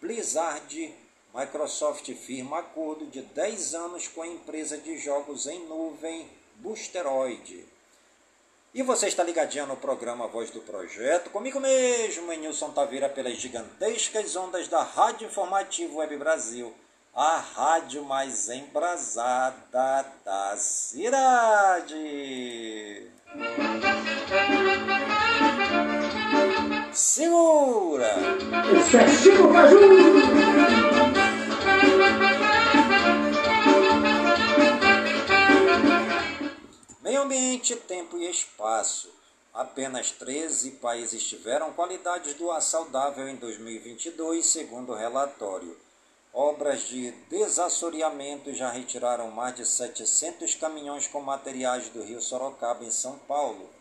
[0.00, 0.94] Blizzard,
[1.34, 7.66] Microsoft firma acordo de 10 anos com a empresa de jogos em nuvem Boosteroid.
[8.72, 14.34] E você está ligadinho no programa Voz do Projeto, comigo mesmo, Nilson Taveira, pelas gigantescas
[14.36, 16.72] ondas da Rádio Informativo Web Brasil,
[17.14, 21.84] a rádio mais embrasada da cidade.
[26.92, 28.14] Segura!
[28.78, 29.78] Esse é Chico Caju!
[37.02, 39.12] Meio ambiente, tempo e espaço.
[39.52, 45.76] Apenas 13 países tiveram qualidades do ar saudável em 2022, segundo o relatório.
[46.32, 52.90] Obras de desassoreamento já retiraram mais de 700 caminhões com materiais do rio Sorocaba, em
[52.90, 53.73] São Paulo.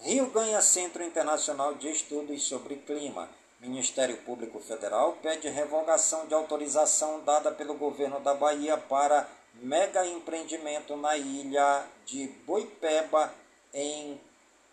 [0.00, 3.28] Rio ganha Centro Internacional de Estudos sobre Clima.
[3.58, 10.96] Ministério Público Federal pede revogação de autorização dada pelo governo da Bahia para mega empreendimento
[10.96, 13.32] na ilha de Boipeba,
[13.72, 14.20] em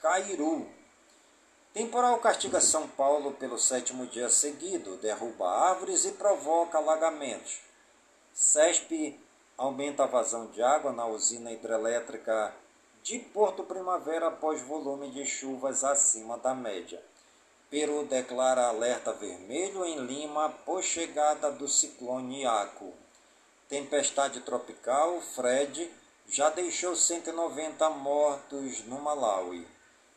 [0.01, 0.67] Cairu.
[1.73, 7.61] Temporal castiga São Paulo pelo sétimo dia seguido, derruba árvores e provoca alagamentos.
[8.33, 9.19] CESP
[9.57, 12.53] aumenta a vazão de água na usina hidrelétrica
[13.03, 17.03] de Porto Primavera após volume de chuvas acima da média.
[17.69, 22.93] Peru declara alerta vermelho em Lima por chegada do ciclone Iaco.
[23.67, 25.91] Tempestade tropical Fred
[26.29, 29.67] já deixou 190 mortos no Malawi.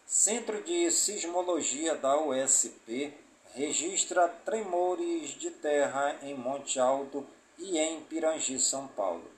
[0.07, 3.12] Centro de Sismologia da USP
[3.53, 7.26] registra tremores de terra em Monte Alto
[7.59, 9.36] e em Pirangi, São Paulo.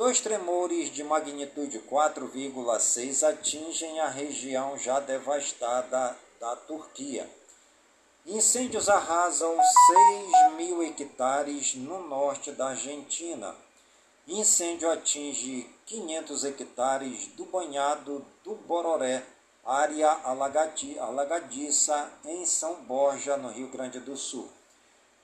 [0.00, 7.28] Dois tremores de magnitude 4,6 atingem a região já devastada da Turquia.
[8.24, 13.54] Incêndios arrasam 6 mil hectares no norte da Argentina.
[14.26, 19.22] Incêndio atinge 500 hectares do banhado do Bororé,
[19.62, 20.12] área
[20.98, 24.50] alagadiça em São Borja, no Rio Grande do Sul.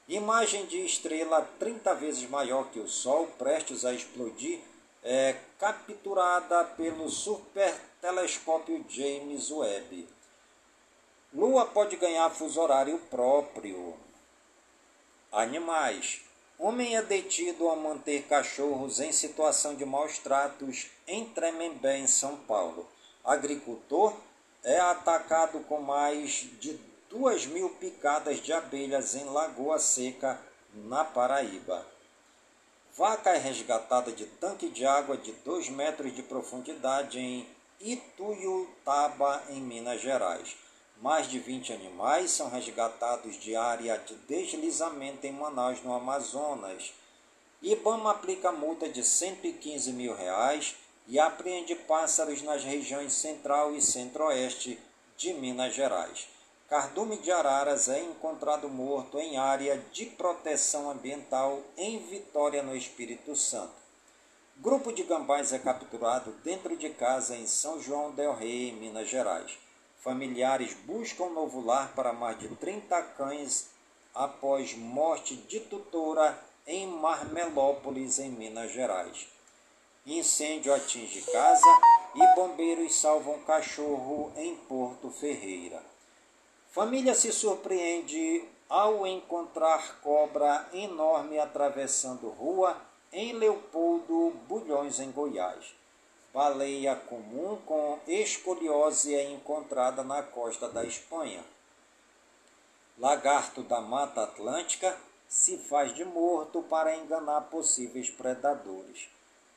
[0.08, 4.60] Imagem de estrela 30 vezes maior que o Sol, prestes a explodir,
[5.02, 10.08] é capturada pelo supertelescópio James Webb.
[11.34, 13.96] Lua pode ganhar fuso horário próprio.
[15.32, 16.20] Animais.
[16.56, 22.36] Homem é detido a manter cachorros em situação de maus tratos em Tremembé, em São
[22.36, 22.86] Paulo.
[23.24, 24.16] Agricultor
[24.62, 26.78] é atacado com mais de
[27.08, 30.40] duas mil picadas de abelhas em Lagoa Seca,
[30.74, 31.86] na Paraíba.
[32.96, 37.46] Vaca é resgatada de tanque de água de 2 metros de profundidade em
[37.80, 40.56] Ituiutaba, em Minas Gerais.
[41.00, 46.92] Mais de 20 animais são resgatados de área de deslizamento em Manaus, no Amazonas.
[47.62, 50.74] IBAMA aplica multa de 115 mil reais
[51.06, 54.78] e apreende pássaros nas regiões central e centro-oeste
[55.16, 56.35] de Minas Gerais.
[56.68, 63.36] Cardume de araras é encontrado morto em área de proteção ambiental em Vitória, no Espírito
[63.36, 63.72] Santo.
[64.56, 69.56] Grupo de gambás é capturado dentro de casa em São João del Rei, Minas Gerais.
[70.00, 73.68] Familiares buscam novo lar para mais de 30 cães
[74.12, 76.36] após morte de tutora
[76.66, 79.28] em Marmelópolis, em Minas Gerais.
[80.04, 81.78] Incêndio atinge casa
[82.16, 85.80] e bombeiros salvam cachorro em Porto Ferreira.
[86.76, 92.76] Família se surpreende ao encontrar cobra enorme atravessando rua
[93.10, 95.74] em Leopoldo Bulhões, em Goiás.
[96.34, 101.42] Baleia comum com escoliose é encontrada na costa da Espanha.
[102.98, 104.94] Lagarto da Mata Atlântica
[105.26, 109.08] se faz de morto para enganar possíveis predadores.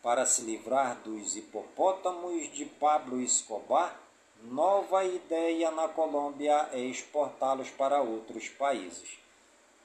[0.01, 4.07] Para se livrar dos hipopótamos de Pablo Escobar,
[4.43, 9.17] nova ideia na Colômbia é exportá-los para outros países.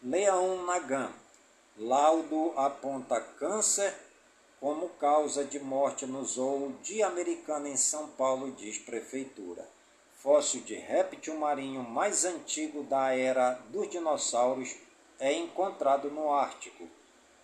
[0.03, 1.13] Leão Nagam.
[1.77, 3.93] Laudo aponta câncer
[4.61, 9.69] como causa de morte no zoo de Americana em São Paulo, diz Prefeitura.
[10.23, 14.75] Fóssil de réptil marinho mais antigo da era dos dinossauros
[15.19, 16.89] é encontrado no Ártico.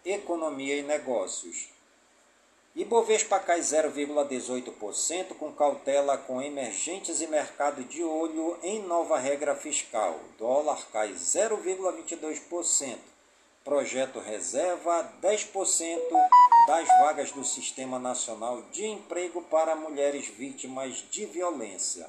[0.05, 1.69] Economia e negócios.
[2.75, 10.21] Ibovespa cai 0,18% com cautela com emergentes e mercado de olho em nova regra fiscal.
[10.39, 12.97] Dólar cai 0,22%.
[13.65, 16.01] Projeto reserva 10%
[16.69, 22.09] das vagas do Sistema Nacional de Emprego para mulheres vítimas de violência.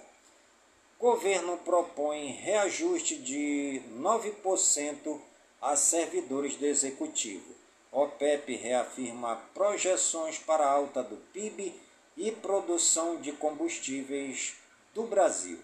[0.99, 5.20] Governo propõe reajuste de 9%
[5.59, 7.61] a servidores do Executivo.
[7.92, 11.76] OPEP reafirma projeções para alta do PIB
[12.16, 14.56] e produção de combustíveis
[14.94, 15.60] do Brasil.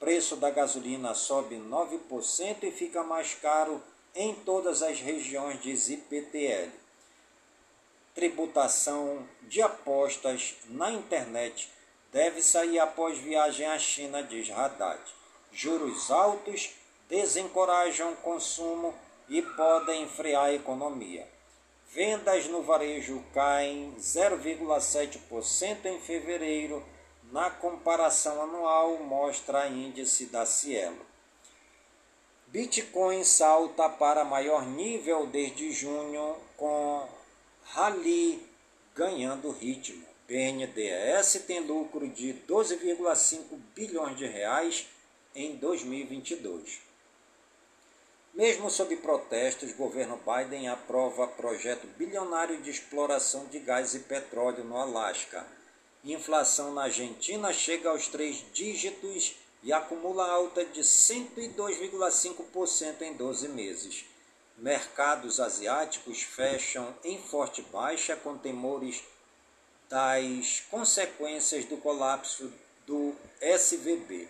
[0.00, 3.80] Preço da gasolina sobe 9% e fica mais caro
[4.14, 6.70] em todas as regiões de IPTL.
[8.14, 11.70] Tributação de apostas na internet
[12.12, 15.00] deve sair após viagem à China, diz Haddad.
[15.52, 16.70] Juros altos
[17.08, 18.94] desencorajam consumo
[19.28, 21.33] e podem frear a economia.
[21.94, 26.84] Vendas no varejo caem 0,7% em fevereiro,
[27.30, 31.06] na comparação anual, mostra índice da Cielo.
[32.48, 37.08] Bitcoin salta para maior nível desde junho, com
[37.62, 38.44] Rally
[38.96, 40.04] ganhando ritmo.
[40.26, 44.88] BNDES tem lucro de 12,5 bilhões de reais
[45.32, 46.93] em 2022.
[48.34, 54.76] Mesmo sob protestos, governo Biden aprova projeto bilionário de exploração de gás e petróleo no
[54.76, 55.46] Alasca.
[56.02, 64.04] Inflação na Argentina chega aos três dígitos e acumula alta de 102,5% em 12 meses.
[64.58, 69.04] Mercados asiáticos fecham em forte baixa com temores
[69.88, 72.52] das consequências do colapso
[72.84, 74.26] do SVB.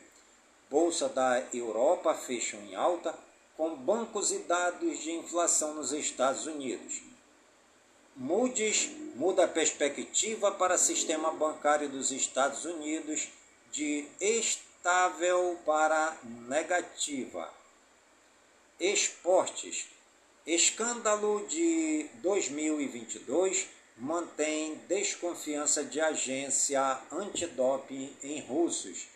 [0.69, 3.19] Bolsa da Europa fecham em alta
[3.57, 7.03] com bancos e dados de inflação nos Estados Unidos.
[8.17, 13.29] Moody's muda a perspectiva para sistema bancário dos Estados Unidos
[13.73, 17.53] de estável para negativa.
[18.79, 19.87] Esportes.
[20.47, 29.09] Escândalo de 2022 mantém desconfiança de agência antidoping em russos.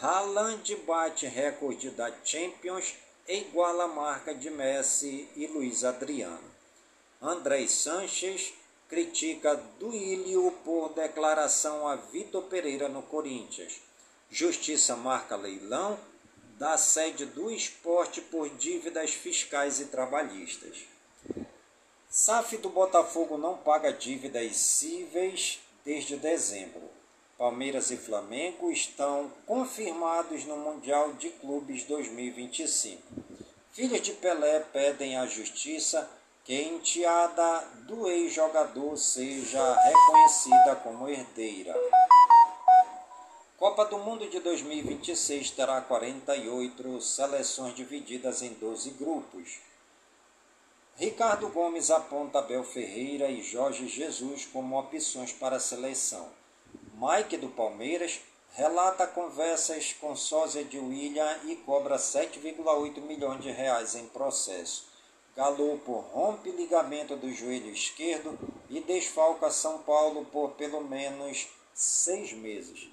[0.00, 2.94] Haaland bate recorde da Champions
[3.26, 6.52] é igual à marca de Messi e Luiz Adriano.
[7.20, 8.52] André Sanches
[8.88, 13.80] critica Duílio por declaração a Vitor Pereira no Corinthians.
[14.30, 15.98] Justiça marca leilão
[16.58, 20.84] da sede do esporte por dívidas fiscais e trabalhistas.
[22.08, 26.93] SAF do Botafogo não paga dívidas cíveis desde dezembro.
[27.36, 33.02] Palmeiras e Flamengo estão confirmados no Mundial de Clubes 2025.
[33.72, 36.08] Filhos de Pelé pedem à justiça
[36.44, 41.74] que a enteada do ex-jogador seja reconhecida como herdeira.
[43.58, 49.58] Copa do Mundo de 2026 terá 48 seleções divididas em 12 grupos.
[50.94, 56.43] Ricardo Gomes aponta Abel Ferreira e Jorge Jesus como opções para a seleção.
[56.96, 58.20] Mike do Palmeiras
[58.52, 64.86] relata conversas com sósia de William e cobra 7,8 milhões de reais em processo.
[65.36, 68.38] Galopo rompe ligamento do joelho esquerdo
[68.70, 72.88] e desfalca São Paulo por pelo menos seis meses.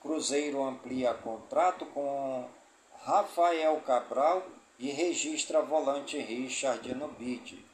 [0.00, 2.48] Cruzeiro amplia contrato com
[3.04, 4.44] Rafael Cabral
[4.80, 7.64] e registra volante Richard no bid.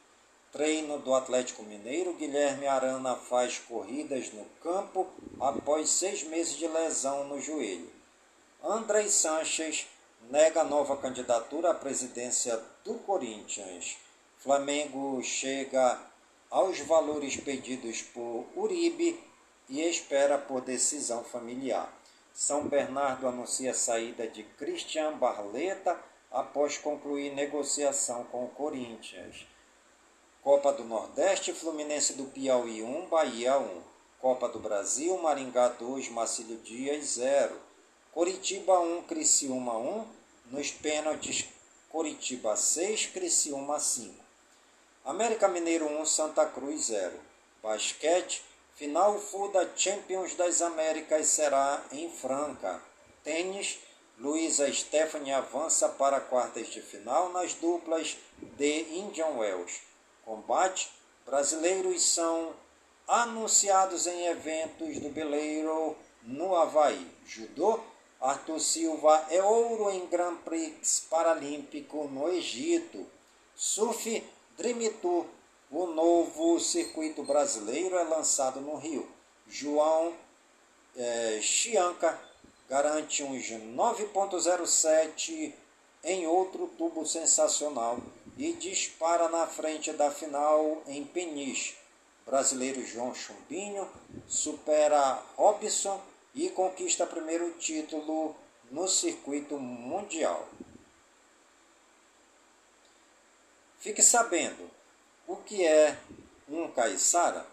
[0.51, 5.07] Treino do Atlético Mineiro, Guilherme Arana faz corridas no campo
[5.39, 7.89] após seis meses de lesão no joelho.
[8.61, 9.87] André Sanches
[10.29, 13.95] nega nova candidatura à presidência do Corinthians.
[14.39, 15.97] Flamengo chega
[16.49, 19.17] aos valores pedidos por Uribe
[19.69, 21.89] e espera por decisão familiar.
[22.33, 25.97] São Bernardo anuncia a saída de Christian Barleta
[26.29, 29.45] após concluir negociação com o Corinthians.
[30.43, 33.81] Copa do Nordeste, Fluminense do Piauí 1, Bahia 1.
[34.19, 37.55] Copa do Brasil, Maringá 2, Marcílio Dias 0.
[38.11, 40.07] Coritiba 1, Criciúma 1.
[40.47, 41.45] Nos pênaltis,
[41.89, 44.15] Coritiba 6, Criciúma 5.
[45.05, 47.13] América Mineiro 1, Santa Cruz 0.
[47.61, 52.81] Basquete, final full da Champions das Américas será em Franca.
[53.23, 53.77] Tênis,
[54.17, 58.17] Luísa Stephanie avança para quartas de final nas duplas
[58.57, 59.90] de Indian Wells
[60.25, 60.91] combate,
[61.25, 62.53] brasileiros são
[63.07, 67.07] anunciados em eventos do Beleiro no Havaí.
[67.25, 67.79] Judô,
[68.19, 73.05] Arthur Silva é ouro em Grand Prix Paralímpico no Egito.
[73.55, 74.23] Surf,
[75.01, 75.25] Tour,
[75.71, 79.09] o novo circuito brasileiro é lançado no Rio.
[79.47, 80.13] João
[80.95, 82.19] é, Chianca
[82.69, 85.53] garante uns 9.07
[86.03, 87.97] em outro tubo sensacional
[88.41, 91.77] e dispara na frente da final em Peniche.
[92.25, 93.87] Brasileiro João Chumbinho
[94.27, 96.01] supera Robson
[96.33, 98.35] e conquista primeiro título
[98.71, 100.49] no circuito mundial.
[103.77, 104.71] Fique sabendo
[105.27, 105.95] o que é
[106.49, 107.45] um caiçara.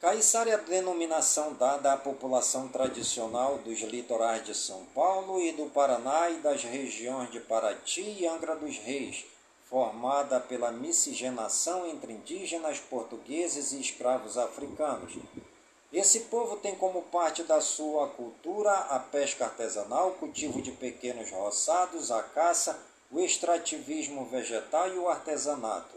[0.00, 5.70] Caiçara é a denominação dada à população tradicional dos litorais de São Paulo e do
[5.70, 9.24] Paraná e das regiões de Paraty e Angra dos Reis,
[9.74, 15.14] formada pela miscigenação entre indígenas, portugueses e escravos africanos.
[15.92, 21.28] Esse povo tem como parte da sua cultura a pesca artesanal, o cultivo de pequenos
[21.32, 22.78] roçados, a caça,
[23.10, 25.96] o extrativismo vegetal e o artesanato.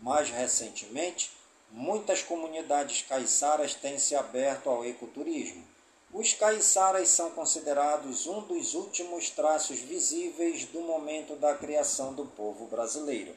[0.00, 1.32] Mais recentemente,
[1.72, 5.64] muitas comunidades caiçaras têm se aberto ao ecoturismo.
[6.12, 12.66] Os caiçaras são considerados um dos últimos traços visíveis do momento da criação do povo
[12.66, 13.32] brasileiro.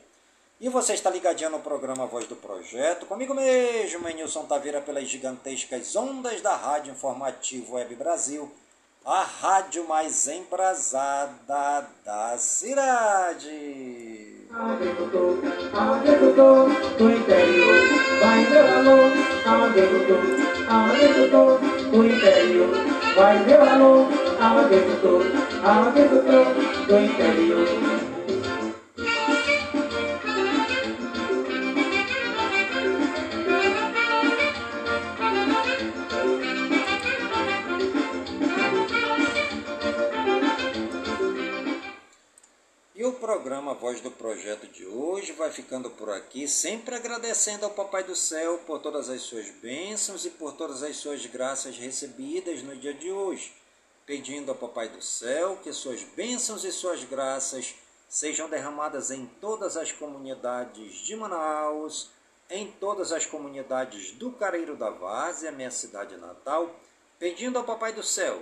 [0.59, 5.95] E você está ligadinho no programa Voz do Projeto, comigo mesmo, Nilson Taveira, pelas gigantescas
[5.95, 8.49] ondas da Rádio Informativo Web Brasil,
[9.03, 13.49] a rádio mais embrasada da cidade.
[21.93, 24.05] Interior, vai meu alô, agricultor, agricultor do interior, vai meu alô,
[24.45, 25.25] agricultor,
[26.25, 26.45] agricultor
[26.87, 27.90] do interior.
[43.51, 48.15] Programa Voz do Projeto de hoje vai ficando por aqui, sempre agradecendo ao Papai do
[48.15, 52.93] Céu por todas as suas bênçãos e por todas as suas graças recebidas no dia
[52.93, 53.53] de hoje,
[54.05, 57.75] pedindo ao Papai do Céu que suas bênçãos e suas graças
[58.07, 62.09] sejam derramadas em todas as comunidades de Manaus,
[62.49, 66.73] em todas as comunidades do Careiro da Várzea, minha cidade natal,
[67.19, 68.41] pedindo ao Papai do Céu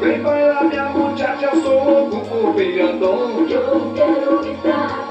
[0.00, 3.46] Prepara minha muchacha, eu sou louco por brilhantão.
[3.46, 5.09] Eu quero estar.